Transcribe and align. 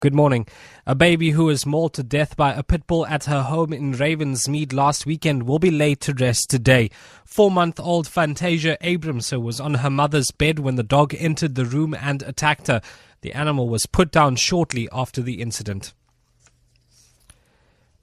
Good 0.00 0.14
morning. 0.14 0.46
A 0.86 0.94
baby 0.94 1.30
who 1.30 1.46
was 1.46 1.64
mauled 1.64 1.94
to 1.94 2.02
death 2.02 2.36
by 2.36 2.52
a 2.52 2.62
pit 2.62 2.86
bull 2.86 3.06
at 3.06 3.24
her 3.24 3.40
home 3.40 3.72
in 3.72 3.94
Ravensmead 3.94 4.74
last 4.74 5.06
weekend 5.06 5.44
will 5.44 5.58
be 5.58 5.70
laid 5.70 6.02
to 6.02 6.12
rest 6.12 6.50
today. 6.50 6.90
Four 7.24 7.50
month 7.50 7.80
old 7.80 8.06
Fantasia 8.06 8.76
Abramson 8.82 9.40
was 9.40 9.58
on 9.58 9.72
her 9.72 9.88
mother's 9.88 10.32
bed 10.32 10.58
when 10.58 10.74
the 10.74 10.82
dog 10.82 11.14
entered 11.16 11.54
the 11.54 11.64
room 11.64 11.94
and 11.94 12.22
attacked 12.24 12.66
her. 12.66 12.82
The 13.22 13.32
animal 13.32 13.70
was 13.70 13.86
put 13.86 14.10
down 14.10 14.36
shortly 14.36 14.86
after 14.92 15.22
the 15.22 15.40
incident. 15.40 15.94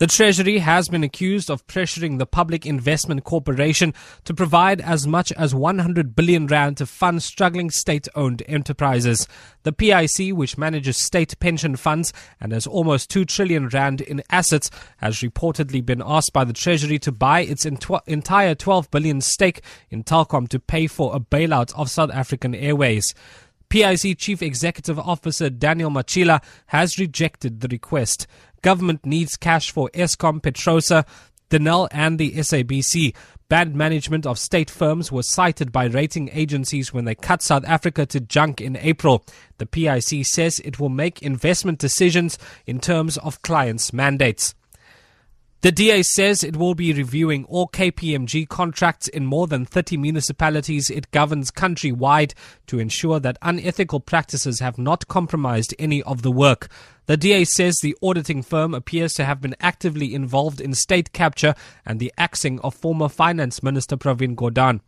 The 0.04 0.08
Treasury 0.08 0.58
has 0.58 0.90
been 0.90 1.06
accused 1.06 1.50
of 1.50 1.66
pressuring 1.66 2.18
the 2.18 2.26
Public 2.26 2.66
Investment 2.66 3.24
Corporation 3.24 3.94
to 4.26 4.34
provide 4.34 4.82
as 4.82 5.08
much 5.08 5.32
as 5.32 5.56
100 5.56 6.14
billion 6.14 6.46
rand 6.46 6.76
to 6.80 6.86
fund 6.86 7.24
struggling 7.24 7.70
state-owned 7.70 8.44
enterprises. 8.46 9.30
The 9.64 9.72
PIC, 9.72 10.36
which 10.36 10.58
manages 10.58 10.98
state 10.98 11.40
pension 11.40 11.78
funds 11.78 12.12
and 12.42 12.52
has 12.52 12.68
almost 12.68 13.12
2 13.12 13.24
trillion 13.24 13.70
rand 13.70 14.02
in 14.02 14.22
assets, 14.30 14.70
has 14.98 15.22
reportedly 15.22 15.86
been 15.86 16.04
asked 16.06 16.34
by 16.34 16.44
the 16.44 16.52
Treasury 16.52 17.00
to 17.00 17.14
buy 17.14 17.40
its 17.40 17.66
entire 17.66 18.56
12 18.56 18.92
billion 18.92 19.22
stake 19.22 19.62
in 19.90 20.04
Telkom 20.04 20.50
to 20.50 20.60
pay 20.60 20.86
for 20.88 21.16
a 21.16 21.22
bailout 21.22 21.74
of 21.76 21.90
South 21.90 22.12
African 22.12 22.54
Airways. 22.54 23.16
PIC 23.70 24.20
Chief 24.20 24.42
Executive 24.44 25.00
Officer 25.00 25.50
Daniel 25.50 25.90
Matjila 25.90 26.44
has 26.68 27.00
rejected 27.00 27.62
the 27.62 27.68
request. 27.70 28.28
Government 28.64 29.06
needs 29.06 29.38
cash 29.38 29.72
for 29.72 29.92
Eskom, 29.94 30.42
PetroSA, 30.42 31.06
Denel, 31.50 31.88
and 31.92 32.18
the 32.18 32.32
SABC. 32.32 33.14
Bad 33.50 33.76
management 33.76 34.26
of 34.26 34.40
state 34.40 34.72
firms 34.72 35.12
was 35.12 35.28
cited 35.28 35.72
by 35.72 35.86
rating 35.86 36.30
agencies 36.34 36.92
when 36.92 37.06
they 37.06 37.14
cut 37.14 37.44
South 37.44 37.66
Africa 37.66 38.06
to 38.08 38.22
junk 38.22 38.62
in 38.62 38.78
April. 38.78 39.26
The 39.58 39.66
PIC 39.66 40.26
says 40.26 40.60
it 40.60 40.80
will 40.80 40.90
make 40.90 41.22
investment 41.22 41.78
decisions 41.78 42.40
in 42.66 42.80
terms 42.80 43.18
of 43.18 43.42
clients' 43.42 43.94
mandates. 43.94 44.56
The 45.64 45.72
DA 45.72 46.04
says 46.04 46.44
it 46.44 46.58
will 46.58 46.76
be 46.76 46.92
reviewing 46.92 47.46
all 47.46 47.70
KPMG 47.70 48.50
contracts 48.50 49.08
in 49.08 49.26
more 49.26 49.48
than 49.48 49.66
30 49.66 49.96
municipalities 49.96 50.90
it 50.90 51.12
governs 51.12 51.52
countrywide 51.52 52.34
to 52.68 52.80
ensure 52.80 53.18
that 53.22 53.38
unethical 53.42 54.02
practices 54.02 54.60
have 54.60 54.78
not 54.78 55.08
compromised 55.08 55.74
any 55.80 56.04
of 56.04 56.22
the 56.22 56.32
work. 56.32 56.70
The 57.06 57.18
DA 57.18 57.44
says 57.44 57.80
the 57.80 57.98
auditing 58.02 58.42
firm 58.42 58.74
appears 58.74 59.14
to 59.16 59.26
have 59.26 59.42
been 59.42 59.56
actively 59.60 60.16
involved 60.16 60.62
in 60.62 60.74
state 60.74 61.12
capture 61.12 61.54
and 61.86 62.00
the 62.00 62.14
axing 62.18 62.62
of 62.62 62.74
former 62.74 63.10
Finance 63.10 63.62
Minister 63.62 63.98
Pravin 63.98 64.36
Gordhan. 64.36 64.80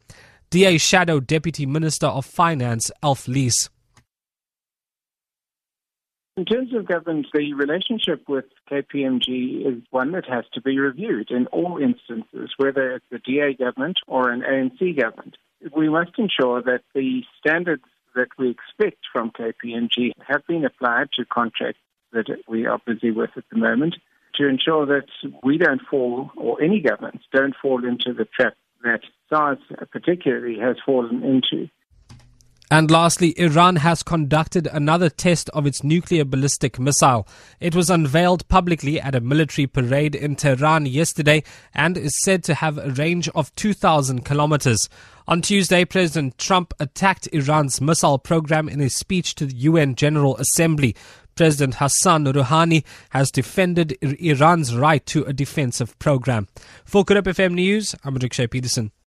DA 0.49 0.77
Shadow 0.77 1.19
Deputy 1.19 1.65
Minister 1.65 2.07
of 2.07 2.25
Finance 2.25 2.89
Alf 3.03 3.27
Lees. 3.27 3.69
In 6.37 6.45
terms 6.45 6.73
of 6.73 6.87
governance, 6.87 7.27
the 7.33 7.53
relationship 7.53 8.23
with 8.29 8.45
KPMG 8.71 9.65
is 9.65 9.83
one 9.91 10.13
that 10.13 10.25
has 10.29 10.45
to 10.53 10.61
be 10.61 10.79
reviewed 10.79 11.31
in 11.31 11.47
all 11.47 11.79
instances, 11.79 12.53
whether 12.55 12.91
it's 12.91 13.05
a 13.11 13.19
DA 13.19 13.55
government 13.55 13.99
or 14.07 14.29
an 14.29 14.41
ANC 14.41 14.97
government. 14.97 15.35
We 15.75 15.89
must 15.89 16.11
ensure 16.17 16.61
that 16.61 16.83
the 16.93 17.23
standards 17.39 17.83
that 18.15 18.29
we 18.37 18.51
expect 18.51 18.99
from 19.11 19.31
KPMG 19.31 20.11
have 20.25 20.47
been 20.47 20.63
applied 20.63 21.09
to 21.17 21.25
contracts 21.25 21.79
that 22.15 22.25
we 22.47 22.65
are 22.65 22.79
busy 22.85 23.11
with 23.11 23.29
at 23.37 23.43
the 23.51 23.57
moment 23.57 23.95
to 24.35 24.47
ensure 24.47 24.85
that 24.85 25.07
we 25.43 25.57
don't 25.57 25.81
fall, 25.89 26.31
or 26.35 26.61
any 26.61 26.81
governments 26.81 27.25
don't 27.31 27.55
fall 27.61 27.85
into 27.85 28.13
the 28.13 28.25
trap 28.25 28.53
that 28.83 29.01
SARS 29.29 29.59
particularly 29.91 30.57
has 30.59 30.75
fallen 30.85 31.23
into. 31.23 31.69
And 32.71 32.89
lastly, 32.89 33.39
Iran 33.39 33.77
has 33.77 34.01
conducted 34.01 34.67
another 34.67 35.09
test 35.09 35.49
of 35.51 35.67
its 35.67 35.83
nuclear 35.83 36.25
ballistic 36.25 36.79
missile. 36.79 37.27
It 37.59 37.75
was 37.75 37.91
unveiled 37.91 38.47
publicly 38.47 38.99
at 38.99 39.13
a 39.13 39.21
military 39.21 39.67
parade 39.67 40.15
in 40.15 40.35
Tehran 40.35 40.87
yesterday 40.87 41.43
and 41.75 41.95
is 41.95 42.19
said 42.23 42.43
to 42.45 42.55
have 42.55 42.79
a 42.79 42.89
range 42.89 43.29
of 43.29 43.53
2,000 43.55 44.25
kilometers. 44.25 44.89
On 45.27 45.43
Tuesday, 45.43 45.85
President 45.85 46.39
Trump 46.39 46.73
attacked 46.79 47.29
Iran's 47.31 47.81
missile 47.81 48.17
program 48.17 48.67
in 48.67 48.81
a 48.81 48.89
speech 48.89 49.35
to 49.35 49.45
the 49.45 49.55
UN 49.55 49.93
General 49.93 50.35
Assembly. 50.37 50.95
President 51.35 51.75
Hassan 51.75 52.25
Rouhani 52.25 52.85
has 53.09 53.29
defended 53.29 53.97
Iran's 54.01 54.75
right 54.75 55.05
to 55.07 55.23
a 55.25 55.33
defensive 55.33 55.97
program. 55.99 56.47
For 56.85 57.03
Good 57.03 57.25
FM 57.25 57.53
News, 57.55 57.93
I'm 58.05 58.15
Rikshay 58.15 58.49
Peterson. 58.49 58.91